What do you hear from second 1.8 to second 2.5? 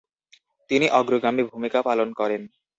পালন করেন।